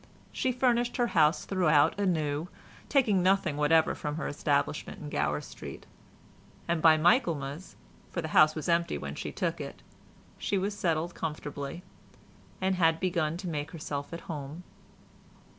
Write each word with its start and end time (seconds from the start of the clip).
She 0.31 0.51
furnished 0.51 0.97
her 0.97 1.05
house 1.13 1.45
throughout 1.45 1.99
anew, 1.99 2.47
taking 2.89 3.21
nothing 3.21 3.55
whatever 3.55 3.93
from 3.93 4.15
her 4.15 4.27
establishment 4.27 4.99
in 4.99 5.09
Gower 5.09 5.41
Street, 5.41 5.85
and 6.67 6.81
by 6.81 6.97
Michaelmas—for 6.97 8.19
the 8.23 8.29
house 8.29 8.55
was 8.55 8.67
empty 8.67 8.97
when 8.97 9.13
she 9.13 9.31
took 9.31 9.61
it—she 9.61 10.57
was 10.57 10.75
settled 10.75 11.13
comfortably, 11.13 11.83
and 12.59 12.77
had 12.77 12.99
begun 12.99 13.37
to 13.37 13.47
make 13.47 13.69
herself 13.69 14.11
at 14.11 14.21
home. 14.21 14.63